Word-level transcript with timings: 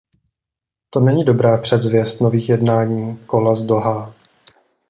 To 0.89 0.99
není 0.99 1.23
dobrá 1.23 1.57
předzvěst 1.57 2.21
nových 2.21 2.49
jednání 2.49 3.17
kola 3.25 3.55
z 3.55 3.63
Dohá. 3.63 4.13